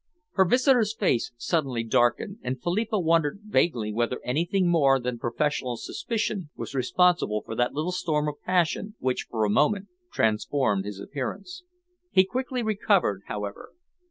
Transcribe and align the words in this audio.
Her 0.31 0.45
visitor's 0.45 0.95
face 0.95 1.31
suddenly 1.37 1.83
darkened, 1.83 2.39
and 2.41 2.59
Philippa 2.59 2.99
wondered 2.99 3.41
vaguely 3.45 3.93
whether 3.93 4.19
anything 4.23 4.67
more 4.67 4.99
than 4.99 5.19
professional 5.19 5.77
suspicion 5.77 6.49
was 6.55 6.73
responsible 6.73 7.43
for 7.43 7.53
that 7.53 7.75
little 7.75 7.91
storm 7.91 8.27
of 8.27 8.41
passion 8.43 8.95
which 8.97 9.27
for 9.29 9.45
a 9.45 9.49
moment 9.51 9.89
transformed 10.11 10.85
his 10.85 10.99
appearance. 10.99 11.61
He 12.09 12.23
quickly 12.25 12.63
recovered, 12.63 13.21
however. 13.27 13.73